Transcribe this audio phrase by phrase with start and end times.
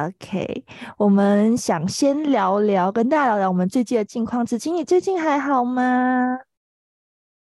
[0.00, 0.64] OK，
[0.96, 4.46] 我们想先聊聊，跟大家聊聊我们最近的近况。
[4.46, 6.38] 子晴，你最近还好吗？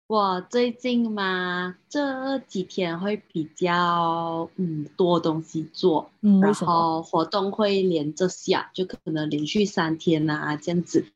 [0.07, 11.07] 我最近嘛，这几天会比较嗯多东西做，嗯，然后活动会连着下，就可能连续三天啊这样子，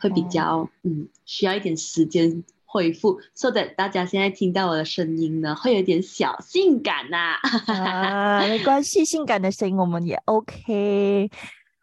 [0.00, 2.42] 会比较嗯需要一点时间。
[2.74, 7.36] 回复说的，大家现在听到我的声音呢，会有点小性感呐。
[7.68, 11.30] 啊， 没关系，性感的声音我们也 OK。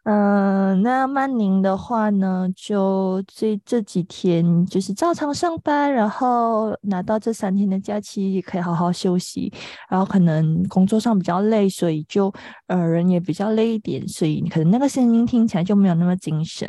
[0.04, 9.50] 嗯，那曼宁的话呢，就这这几天就是照常上班，然后拿到这三天的假期，也可以好好休息。
[9.88, 12.30] 然后可能工作上比较累，所以就
[12.66, 16.68] 呃人也比较累一点，所以可能那个声音听起来就没有那么精神。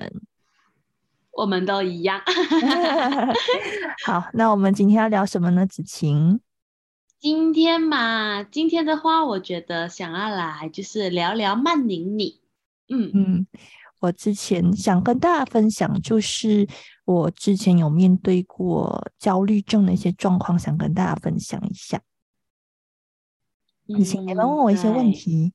[1.36, 2.22] 我们都一样。
[4.06, 5.66] 好，那我们今天要聊什么呢？
[5.66, 6.40] 子晴，
[7.20, 12.42] 今天嘛，今天的话，我觉得想要来就是聊聊曼宁你。
[12.90, 13.48] 嗯嗯，
[14.00, 16.68] 我之前想跟大家分享，就是
[17.06, 22.00] 我之前有面对过焦虑症的一些状况，想跟大家分享一下。
[23.88, 25.54] 子晴，你们问我一些问题。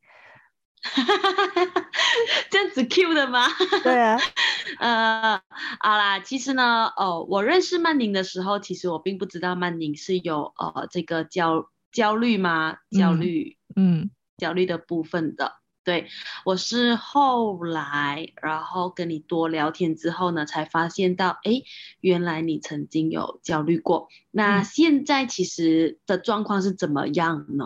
[2.51, 3.47] 这样子 Q 的吗？
[3.83, 4.19] 对啊，
[4.81, 5.41] 呃，
[5.81, 12.77] 好啦，其实呢，哦，我认识曼宁的时候，其实我并不知道曼宁是有呃这个焦焦虑吗？
[12.91, 15.55] 焦虑，嗯，焦虑的部分的。
[15.85, 16.07] 对
[16.45, 21.63] 我是后来，然后跟你多聊天之后呢，才发现到，哎，
[22.01, 24.09] 原来你曾经有焦虑过。
[24.31, 27.65] 那现在其实的状况是怎么样呢？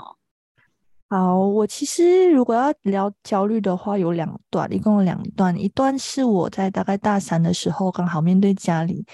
[1.13, 5.55] 好，我其实如果要聊焦虑的话，有两段，一共有两段。
[5.61, 9.05] 一段是我在大概大三的时候，刚好面对家里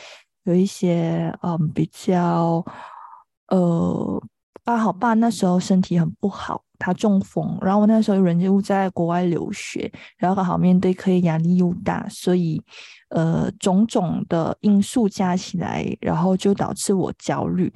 [0.44, 2.64] 有一些嗯比较
[3.48, 4.22] 呃，
[4.64, 12.62] 刚好爸那时候身体很不好，他中风，然后我那时候人又在国外留学，然后刚好面对课业压力又大，所以
[13.09, 17.72] 呃种种的因素加起来，然后就导致我焦虑。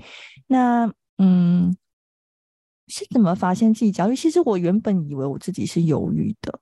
[0.46, 1.76] 那嗯。
[2.88, 4.16] 是怎么发现自己焦虑？
[4.16, 6.60] 其实我原本以为我自己是忧郁的，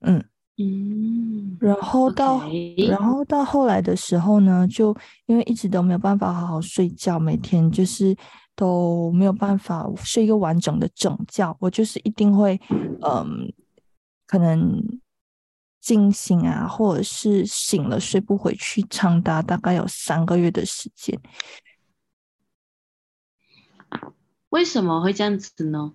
[0.00, 0.24] 嗯
[0.58, 2.40] 嗯，然后到
[2.88, 4.96] 然后到后来的时候呢，就
[5.26, 8.16] 因为一直都没有办法好好睡觉，每天就是
[8.54, 12.58] 都没有办法睡一个完整的整觉，我就是一定会
[13.02, 13.52] 嗯，
[14.26, 14.82] 可能
[15.82, 21.20] 惊醒啊，或者是醒了睡不回去，长达大概有三个月的时间。
[24.56, 25.92] 为什么会这样子呢？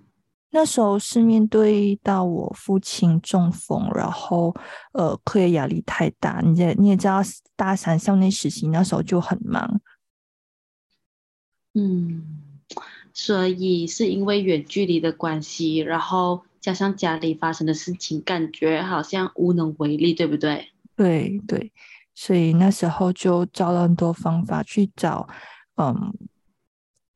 [0.52, 4.56] 那时候是面对到我父亲中风，然后
[4.94, 6.42] 呃，课业压力太大。
[6.44, 7.24] 你也你也知道，
[7.56, 9.82] 大三校内实习那时候就很忙。
[11.74, 12.24] 嗯，
[13.12, 20.70] 所以是因为远距离的关系，然后加上家里发生的事情，感觉好像无能为力，对不对？
[20.96, 21.72] 对对，
[22.14, 25.28] 所以那时候就找了很多方法去找，
[25.78, 26.14] 嗯。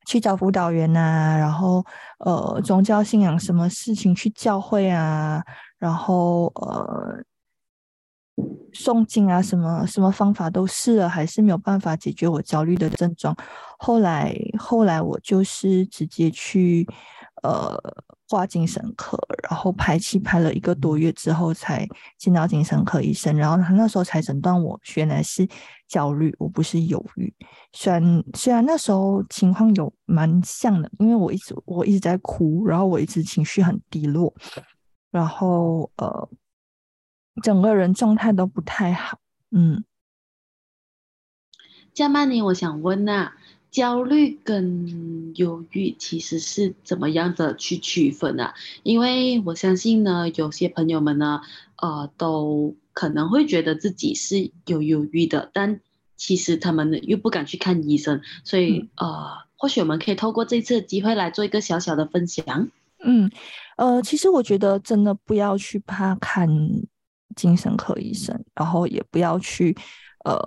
[0.06, 1.84] 去找辅导员呐，然后
[2.20, 5.42] 呃，宗教信仰什么事情去教会啊，
[5.78, 7.22] 然后呃，
[8.72, 13.36] 诵经啊，什么什么方法都试了，还是没有办法解决我焦虑的症状。
[13.78, 16.86] 后来后来我就是直接去
[17.42, 17.78] 呃。
[18.28, 19.16] 挂精神科，
[19.48, 21.86] 然后排气排了一个多月之后，才
[22.18, 23.36] 见到精神科医生。
[23.36, 25.46] 然后他那时候才诊断我原来是
[25.88, 27.32] 焦虑，我不是忧郁。
[27.72, 34.34] 虽然虽然那时候情况有蛮像的，因为我一直我一直在哭，然后我一直情绪很低落，
[35.10, 36.28] 然后呃，
[37.42, 39.18] 整个人状态都不太好。
[39.50, 39.84] 嗯，
[41.94, 43.32] 加曼尼，我想问呐。
[43.68, 48.54] 焦虑跟忧郁其实是怎么样的去区分啊？
[48.82, 51.42] 因为我相信呢，有些朋友们呢，
[51.76, 55.80] 呃，都可能会觉得自己是有忧郁的，但
[56.16, 59.26] 其实他们又不敢去看医生，所以呃，
[59.58, 62.70] 或许我们可以透过这次的机会来做一个小小的分享。
[63.04, 63.30] 嗯，
[63.76, 66.48] 呃，其实我觉得真的不要去怕看
[67.34, 69.76] 精神科医生，然后也不要去。
[70.24, 70.40] 呃，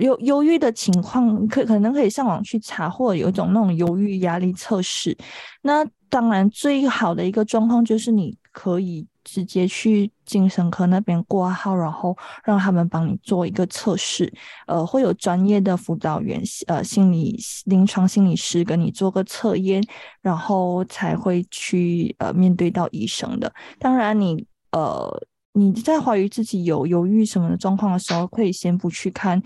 [0.00, 5.14] 忧忧郁的情况，可可能可以上网去查，或者有一种那种忧郁压力测试。
[5.60, 14.32] 那当然，最好的一个状况就是你可以直接去精神科那边挂号，然后让他们帮你做一个测试。
[14.66, 19.82] 呃，会有专业的辅导员，呃，心理临床心理师跟你做个测验，
[20.22, 23.52] 然后才会去呃面对到医生的。
[23.78, 25.08] 当然，你呃
[25.52, 29.42] 你在怀疑自己有犹豫什么的状况的时候，可以先不去看。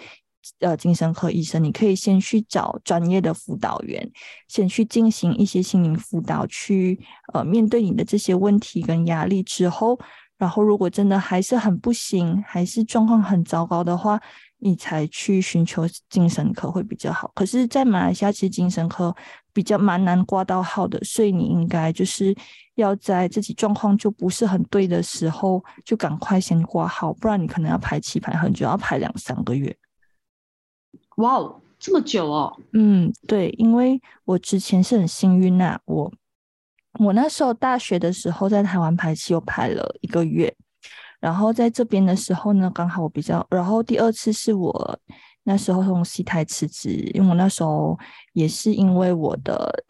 [0.60, 4.10] 呃，精神科医生，你可以先去找专业的辅导员，
[4.48, 6.98] 先去进行一些心灵辅导，去
[7.32, 9.98] 呃面对你的这些问题跟压力之后，
[10.38, 14.20] 然后如果真的还是很不行，还是状况很糟糕的话，
[14.58, 17.30] 你才去寻求精神科会比较好。
[17.34, 19.14] 可是，在马来西亚，其实精神科
[19.52, 22.34] 比较蛮难挂到号的，所以你应该就是
[22.76, 29.76] 要在自己状况就不是很对的时候，就赶快先挂号，不然你可能要排期排很久，要排两三个月。
[31.16, 32.56] 哇哦，这么久哦！
[32.72, 36.12] 嗯，对，因为我之前是很幸运呐，我
[37.00, 40.54] 我那时候大学的时候在台湾排期，又排了一个月，
[41.20, 44.98] 然后在这边的时候呢，刚好我比较，然后第二次是我
[45.42, 47.98] 那时候从西台辞职，因为我那时候
[48.32, 49.84] 也是因为我的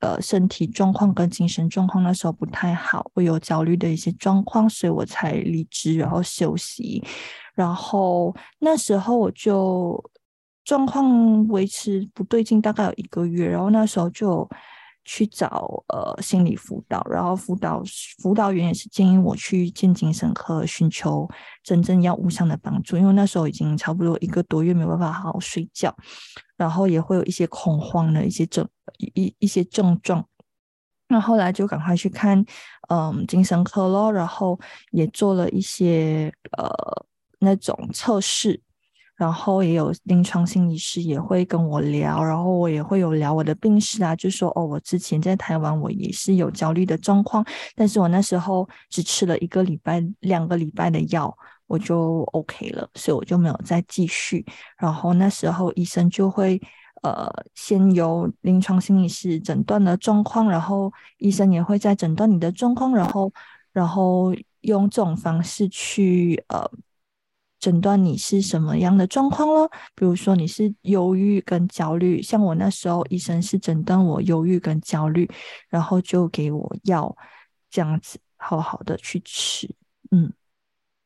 [0.00, 7.02] 呃身体状况跟精神状况那时候不太好，我有焦虑的一些状况，所以我才离职，然后休息，
[7.54, 10.02] 然后那时候我就。
[10.66, 14.46] 状况维持不对劲，大概有一个月，然后那时候就
[15.04, 17.80] 去找呃心理辅导，然后辅导
[18.18, 21.28] 辅导员也是建议我去见精神科，寻求
[21.62, 25.96] 真正药物上的帮助，因为那时候已经差不多一个多月没有办法好好睡觉，
[26.56, 28.68] 然后也会有一些恐慌的一些症
[28.98, 30.26] 一一些症状，
[31.06, 32.44] 那后来就赶快去看
[32.88, 34.58] 嗯精神科咯，然后
[34.90, 36.68] 也做了一些呃
[37.38, 38.60] 那种测试。
[39.16, 47.42] 然后也有临床心理师也会跟我聊，然后我也会有聊我的病史啊，就说哦，我之前在台湾我也是有焦虑的状况，
[47.74, 51.34] 但是我那时候只吃了一个礼拜、两个礼拜的药，
[51.66, 54.44] 我就 OK 了，所以我就没有再继续。
[54.76, 56.60] 然后那时候医生就会
[57.02, 63.32] 呃先由临床心理师诊断的状况，然后医生也会再诊断你的状况，然后
[63.72, 66.70] 然后用这种方式去呃。
[67.58, 69.70] 诊断你是什么样的状况咯？
[69.94, 75.28] 比如说你是忧郁跟焦虑，像我那时候医生是诊断我忧郁跟焦虑，
[75.68, 77.16] 然后就给我药，
[77.70, 79.68] 这样子好好的去吃。
[80.10, 80.32] 嗯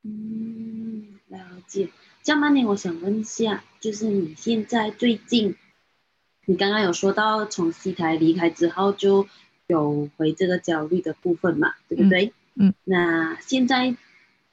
[0.03, 1.89] 嗯，了解。
[2.23, 5.55] 江曼妮，我想问一下，就是你现在最近，
[6.47, 9.27] 你刚刚有说到从西台离开之后就
[9.69, 12.33] 有回这个焦虑的部分嘛，对不对？
[12.57, 12.75] 嗯。
[12.85, 13.97] 那现在，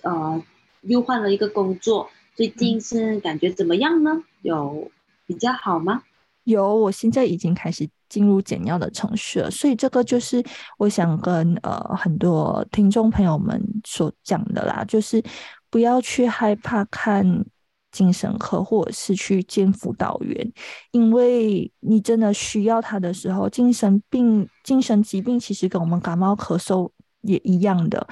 [0.03, 0.43] 呃。
[0.81, 4.23] 又换了一个工作，最近是感觉怎么样呢？
[4.41, 4.89] 有
[5.25, 6.03] 比较好吗？
[6.43, 10.41] 有，我现在已经开始进入减药的程序了，所以这个就是
[10.77, 15.21] 我想跟呃很多听众朋友们所讲的啦，就是
[15.69, 17.45] 不要去害怕看
[17.91, 20.53] 精神科或者是去见辅导员，
[20.91, 26.89] 因为你真的需要他的时候，精神病、精神疾病其实跟我们感冒咳嗽
[27.23, 28.07] 也一样的，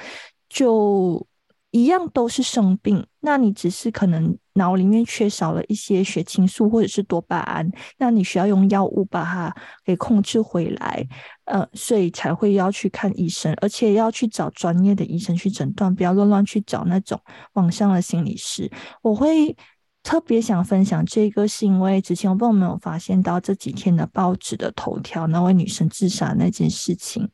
[0.49, 1.25] 就。
[1.75, 11.05] 一样都是生病，那你只是可能脑里面缺少了一些血清素或者是多巴胺，那你需要用药物把它给控制回来，
[11.43, 17.19] 呃，所以才会要去看医生，而且要去找专业的医生去诊断，不要乱乱去找那种
[17.55, 18.71] 网上的心理师。
[19.01, 19.53] 我会
[20.01, 27.29] 特别想分享这个，是因为之前我朋友有发现到这几天的报纸的头条，那位女生自杀那件事情，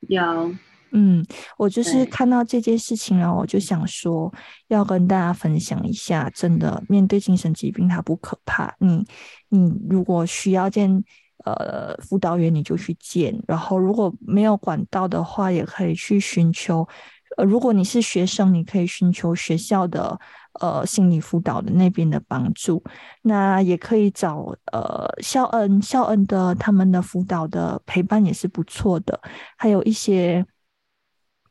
[0.00, 0.54] 有。
[0.92, 1.24] 嗯，
[1.56, 4.32] 我就是看到这件事情，然后我就想说，
[4.66, 8.74] 要跟大家分享一下，真的面对精神疾病，它不可怕。
[8.80, 9.06] 你，
[9.50, 11.04] 你如果需要见
[11.44, 16.84] 呃辅导员，你就去见；然后如果没有管道的话，也可以去寻求。
[17.36, 20.18] 呃，如果你是学生，你可以寻求学校的
[20.60, 22.82] 呃心理辅导的那边的帮助。
[23.22, 29.20] 那也可以找呃校恩校恩的他们的辅导的陪伴也是不错的，
[29.56, 30.44] 还有一些。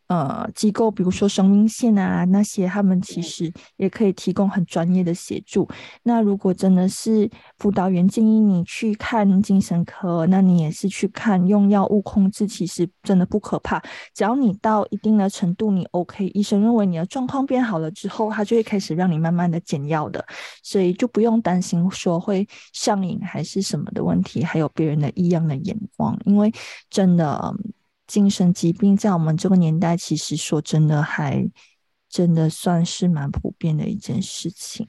[0.10, 5.70] 呃，机构比如说生命线啊，那些他们其实也可以提供很专业的协助。
[6.02, 13.80] 那如果真的是辅导员建议你去看精神科，那你也是去看用药物控制，其实真的不可怕。
[14.16, 20.26] 只要你到一定的程度，你 OK，医生认为你的状况变好了之后，他就会开始让你慢慢的减药的，
[20.64, 26.52] 所以就不用担心说会上瘾还是什么的问题，还有别人的异样的眼光，因为
[26.90, 27.54] 真的。
[28.10, 31.48] 精神疾病在我们这个年代，其实说真的，还
[32.10, 34.88] 真的算是蛮普遍的一件事情。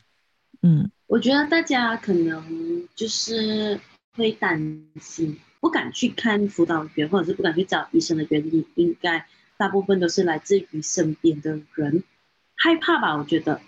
[0.62, 3.78] 嗯，我觉得大家可能就是
[4.16, 9.26] 会担心，不敢去看辅导员，或者是不敢去找医生的原因，应该
[9.58, 12.02] 大部分都是来自于身边的人，
[12.54, 13.18] 害怕吧？
[13.18, 13.60] 我觉得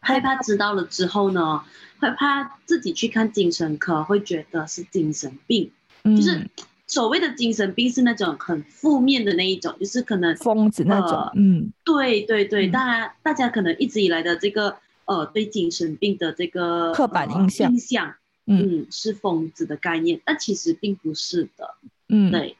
[0.00, 1.64] 害怕知道了之后呢，
[1.98, 5.70] 害怕自己去看精神科，会觉得是精神病，
[6.04, 6.50] 就是
[6.92, 11.30] 所谓的精神病是那种很负面的那一种，就是可能疯子那种。
[11.34, 18.14] 嗯，对对对，大家大家可能一直以来的这个呃对精神病的这个刻板印象印象。
[18.44, 21.76] 嗯，是疯子的概念，但其实并不是的。
[22.10, 22.56] 嗯，对，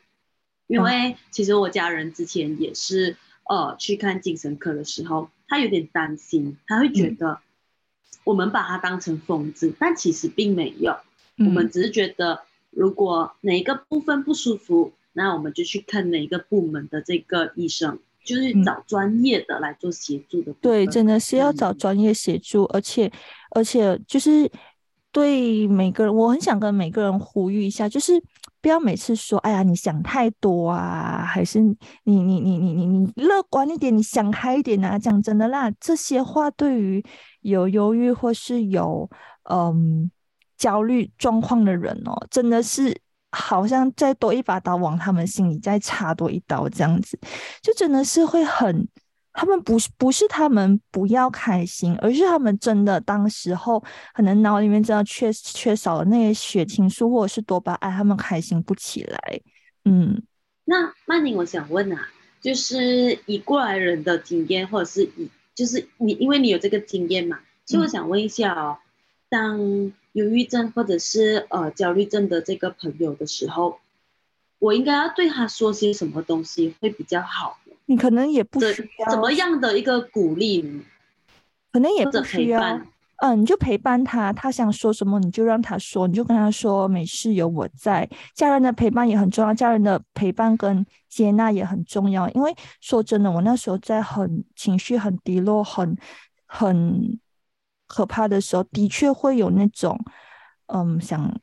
[0.66, 7.40] 因为其实我家人之前也是，呃，去看精神科的时候，他有点担心，他会觉得
[8.24, 10.96] 我们把他当成疯子，但其实并没有，
[11.36, 12.40] 我们只是觉得
[12.72, 20.52] 如果哪一个部分不舒服，那我们就去看哪一个部门的这个医生，就是找专业的来做协助的。
[20.60, 23.12] 对，真的是要找专业协助，而且
[23.54, 24.50] 而且就是。
[25.14, 28.18] 对每个人，我很想跟每个人呼吁一下，就是
[28.62, 34.98] 不要每次说“哎呀，你想太多啊”，还是你你你你你你乐观一点，你想开一点啊。
[34.98, 37.04] 讲真的啦，这些话对于
[37.42, 39.06] 有忧郁或是有
[39.50, 40.10] 嗯
[40.62, 42.96] 焦虑状况的人哦，真的是
[43.32, 47.18] 好像再多一把刀往他们心里再插多一刀这样子，
[47.60, 48.86] 就真的是会很。
[49.34, 59.18] 他们不是不是他们不要开心，而是他们真的当时候可能脑里面真的缺缺少了那些血清素或者是多巴胺，他们开心不起来。
[59.86, 60.22] 嗯，
[60.66, 62.08] 那曼宁，我想问啊，
[62.42, 68.76] 就是以过来人的经验，或者是以就是你，因为你有这个经验嘛，所以我想问一下哦，
[69.32, 69.58] 当
[70.12, 73.78] 忧郁症或者是呃焦虑症的这个朋友的时候，
[74.58, 77.58] 我应该要对他说些什么东西会比较好？
[77.86, 80.82] 你可能也不需要怎么样的一个鼓励，
[81.72, 82.78] 可能也不需要。
[83.16, 88.06] 嗯，你就陪伴他，他想说什么你就让他说，你就跟他说没事，有我在。
[88.34, 92.28] 家人的陪伴也很重要，家人的陪伴跟接纳也很重要。
[92.30, 95.96] 因为说真的，我那时候在很情绪很低落、很
[96.46, 97.18] 很
[97.92, 99.98] 可怕的时候，的确会有那种
[100.66, 101.38] 嗯想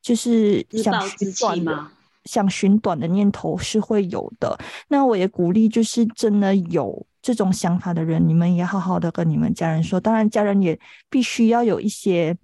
[0.00, 1.92] 就是想自断吗？
[2.24, 10.00] 想寻短的念头是会有的，那我也鼓励，就是真的有这种想法的人，你们也好好的跟你们家人说。
[10.00, 10.76] 当然，家人也
[11.08, 12.36] 必须要有一些，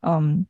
[0.00, 0.46] 嗯，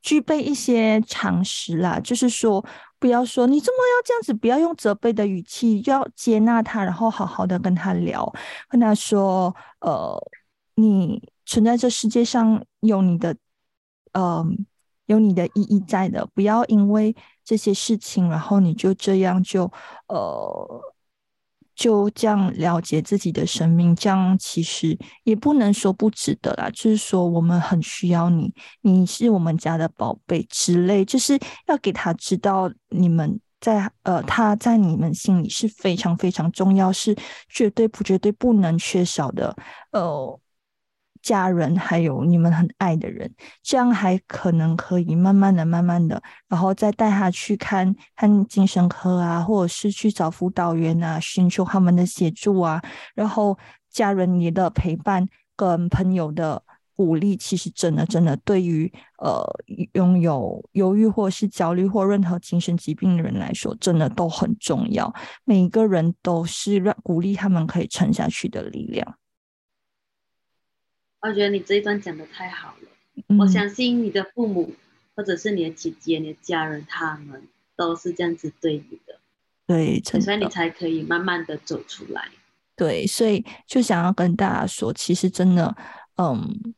[0.00, 1.98] 具备一些常识啦。
[1.98, 2.64] 就是说，
[3.00, 8.32] 不要说你这么要这样子，不要用责备的语气，要接纳他，然后好好的跟他聊，
[8.68, 10.16] 跟他说，呃，
[10.74, 13.36] 你存在这世界上有你的，
[14.12, 14.66] 嗯。
[15.06, 17.14] 有你的意义在的，不要因为
[17.44, 19.70] 这些事情，然后你就这样就
[20.06, 20.80] 呃
[21.74, 26.70] 就这样了解自己的生命，这样其实也不能说不值得啦。
[26.70, 37.14] 就是说我们很需要你，你是我们家的宝贝之类，就是要给他知道你们在呃他在你们心里是非常非常重要，是
[37.48, 39.54] 绝对不绝对不能缺少的
[39.90, 40.40] 呃。
[41.22, 52.82] 家人还有你们很爱的人，这样还可能可以慢慢的、慢慢的，然后再带他去看看精神科啊，或者是去找辅导员啊，寻求他们的协助啊。
[53.14, 53.56] 然后
[53.88, 55.26] 家人你的陪伴
[55.56, 56.62] 跟朋友的
[56.94, 59.42] 鼓励，其实真的真的对于呃
[59.92, 65.12] 拥有忧郁或是焦虑或任何精神疾病的人来说，真的都很重要。
[65.44, 69.16] 每一个人都是让鼓励他们可以撑下去的力量。
[71.22, 74.74] 我觉得你这一段讲的太好了，我相信你的父母
[75.14, 79.20] 或者是你的姐姐、你的家人，他们都是这样子对你的，
[79.68, 82.28] 对，所以你才可以慢慢的走出来。
[82.74, 85.76] 对，所以就想要跟大家说，其实真的，
[86.16, 86.74] 嗯，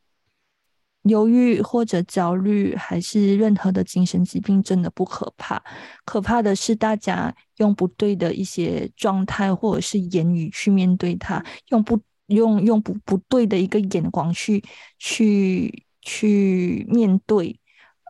[1.03, 5.59] 忧郁或者焦虑，还是任何的精神疾病，真的不可怕，
[6.05, 11.99] 可怕的是大家用不对的一些状态或者是言语去面对它，用不。
[12.27, 14.63] 用用不不对的一个眼光去
[14.97, 17.59] 去去面对，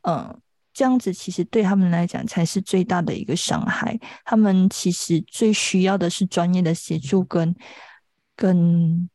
[0.07, 0.39] 嗯，
[0.73, 3.99] 这样子其实对他们来讲才是最大的一个伤害。
[4.23, 7.53] 他们其实最需要的是专业的协助跟
[8.35, 9.09] 跟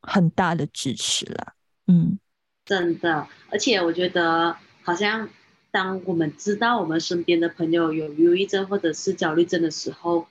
[0.00, 1.52] 很大的支持了。
[1.86, 2.18] 嗯，
[2.64, 5.28] 真的，而且我觉得好像
[5.70, 10.26] 当我们知道我们身边的朋友有忧郁症或者是焦虑症的时候，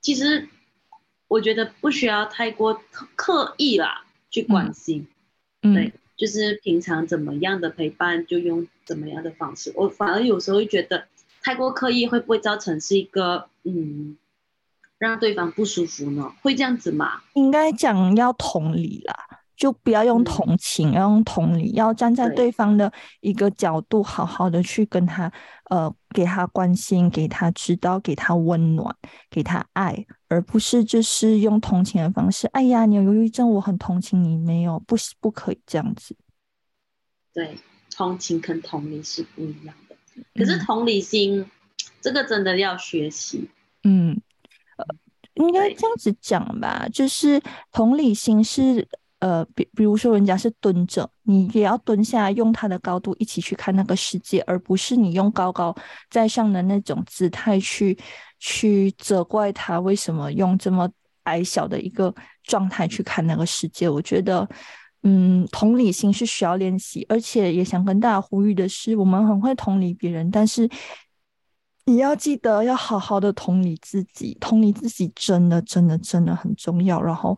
[0.00, 0.48] 其实。
[1.30, 2.82] 我觉得不需要太过
[3.14, 5.06] 刻意啦，去关心，
[5.62, 9.72] 对，就是平常怎么样的陪伴就用怎么样的方式。
[9.76, 11.06] 我反而有时候会觉得
[11.40, 14.16] 太过刻意会不会造成是一个嗯，
[14.98, 16.34] 让对方不舒服呢？
[16.42, 17.22] 会这样子吗？
[17.34, 19.14] 应该讲要同理啦。
[19.56, 25.30] 就不要用嗯同情，要用同理，要站在对对方的一个角度，好好的去跟他，
[25.68, 28.96] 呃，给他关心，给他知道，给他温暖，
[29.28, 32.46] 给他爱，而不是就是用同情的方式。
[32.48, 36.16] 哎呀，你有忧郁症，我很同情你，没有，不是不可以这样子。
[37.34, 37.58] 对，
[37.90, 39.96] 同情跟同理是不一样的。
[40.34, 41.44] 可是嗯同理心，
[42.00, 43.50] 这个真的要学习。
[43.82, 44.20] 嗯，
[44.76, 44.86] 呃，
[45.34, 48.86] 应该这样子讲吧，就是同理心是，
[49.20, 55.74] 呃，比比如说人家是蹲着，你也要蹲下来，用他的高度一起去看那个世界，而不是你用高高
[56.10, 57.96] 在上的那种姿态去
[58.38, 60.90] 去责怪他为什么用这么
[61.22, 63.88] 矮小的一个状态去看那个世界。
[63.88, 64.48] 我觉得。
[65.02, 70.68] 嗯，同理心是需要练习，而且也想跟大家呼吁的是，我们很会同理别人，但是
[71.86, 77.00] 你要记得要好好的同理自己，同理自己真的真的真的很重要。
[77.00, 77.34] 然后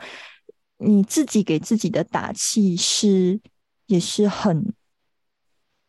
[0.85, 3.41] 你自己给自己的打气是
[3.87, 4.73] 也是很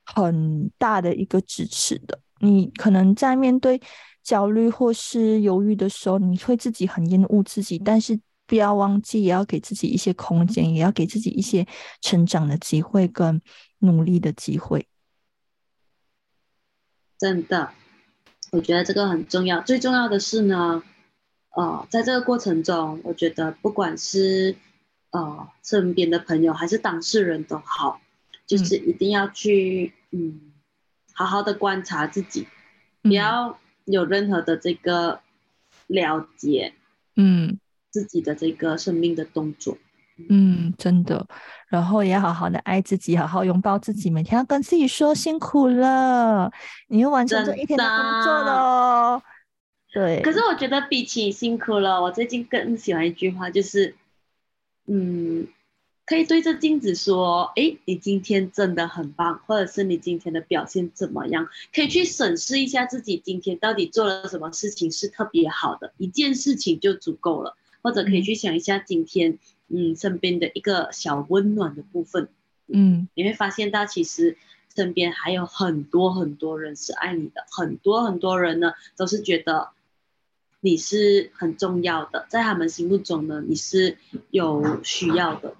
[0.06, 2.20] 很大的一个支持的。
[2.40, 3.82] 你可能在面对
[4.22, 11.66] 焦虑或是犹豫的时候，你会自己很厌恶自己，但是不要忘记，也要给自己一些空间，也要给自己一些
[12.02, 13.42] 成长的机会跟
[13.80, 14.88] 努力的机会。
[17.18, 17.72] 真的，
[18.52, 19.62] 我觉得这个很重要。
[19.62, 20.84] 最重要的是呢，
[21.56, 24.58] 呃，在这个过程中，我觉得不管是
[25.14, 28.02] 呃身边的朋友还是当事人都好，
[28.46, 30.52] 就是一定要去嗯
[31.14, 32.48] 好好的观察自己，
[33.02, 35.22] 不要有任何的这个
[35.88, 36.74] 了解
[37.16, 37.58] 嗯
[37.90, 39.78] 自己的这个生命的动作。
[40.30, 41.26] 嗯，真的，
[41.68, 46.52] 然后也要好好的爱自己，好好拥抱自己，每天要跟自己说辛苦了，
[46.88, 49.24] 你又完成这一天的工作了哦。
[49.92, 53.96] 对，可是我觉得比起辛苦了，我最近更喜欢一句话，就是，
[54.86, 55.48] 嗯，
[56.06, 61.48] 可以对着镜子说，诶，你今天真的很棒，或者是你今天的表现怎么样？
[61.74, 72.28] 可以去审视一下自己今天到底做了什么事情是特别好的，一件事情就足够了，或者可以嗯去想一下今天，嗯，身边的一个小温暖的部分，
[72.68, 74.38] 嗯你会发现到其实
[74.76, 79.70] 身边还有很多很多人是爱你的，很多很多人呢都是觉得
[80.66, 83.98] 你是很重要的，在他们心目中呢你是
[84.32, 85.56] 有需要的。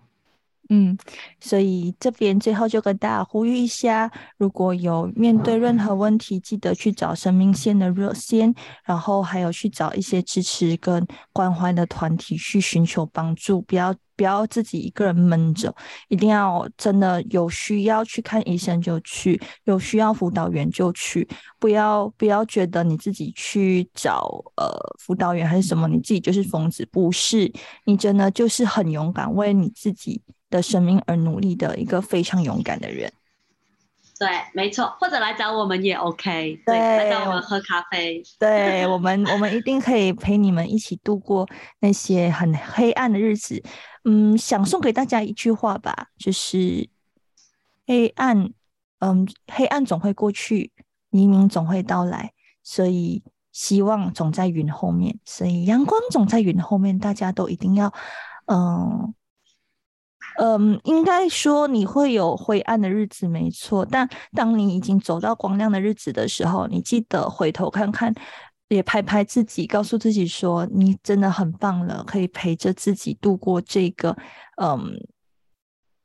[0.76, 0.98] 嗯，
[1.40, 8.52] 所以这边最后就跟大家呼吁一下，如果有面对任何问题，记得去找生命线的热线，
[8.84, 15.76] 然后还有去找一些支持跟关怀的团体去寻求帮助，不要不要自己一个人闷着，
[16.08, 21.28] 一定要真的有需要去看医生就去，有需要辅导员就去，
[21.60, 27.52] 不要不要觉得你自己去找呃辅导员还是什么，你自己就是疯子，不是，
[27.86, 30.20] 你真的就是很勇敢，为你自己
[30.54, 33.12] 的生命而努力的一个非常勇敢的人。
[34.20, 36.62] 对，没错，或者来找我们也 OK。
[36.66, 38.22] 对来找我们喝咖啡。
[38.40, 43.62] 对我们，我们一定可以陪你们一起度过那些很黑暗的日子。
[44.06, 46.88] 嗯，想送给大家一句话吧，就是
[47.88, 48.52] 黑暗，
[49.00, 50.72] 嗯，黑暗总会过去，
[51.10, 52.32] 黎明总会到来，
[52.64, 57.92] 所以希望总在云后面，所以阳光总在云后面，大家都一定要，
[58.46, 59.14] 嗯。
[60.38, 63.86] 嗯，应该说你会有灰暗的日子，没错。
[63.86, 68.14] 但当你已经走到光亮的日子的时候，你记得回头看看，
[68.70, 74.18] 也拍拍自己，告诉自己说你真的很棒了，可以陪着自己度过这个
[74.62, 75.00] 嗯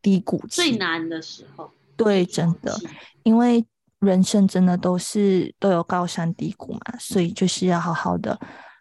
[0.03, 0.49] 低谷期。
[0.49, 1.71] 最难的时候。
[1.97, 2.77] 对，真的，
[3.25, 3.64] 因为
[4.01, 8.38] 人生真的都是都有高山低谷嘛，所以就是要好好的。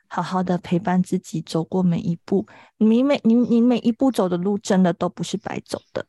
[0.07, 6.05] 好好的陪伴自己走过每一步，你每你你每一步走的路真的都不是白走的，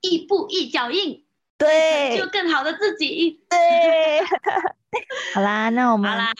[0.00, 1.24] 一步一脚印，
[1.58, 3.44] 对，就更好的自己。
[3.48, 3.58] 对，
[5.34, 6.32] 好啦，那我们好啦，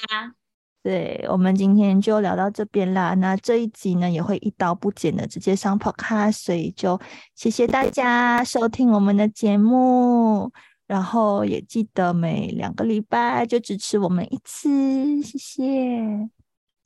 [0.83, 3.15] 对，我们今天就聊到这边啦。
[3.15, 7.01] 那这一集呢，也会一刀不剪的直接上 Podcast，所以就
[7.35, 10.53] 谢谢大家收听我们的节目。
[10.87, 16.36] 然后也记得每两个礼拜就支持我们一次，谢谢。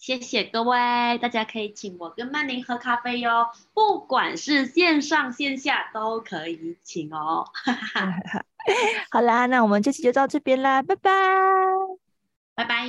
[0.00, 7.44] 谢谢各位，大家可以请我跟曼玲喝咖啡哟，不管是线上线下都可以请哦。
[9.12, 11.10] 好啦，那我们这期就到这边啦，拜拜。
[12.54, 12.86] 拜拜。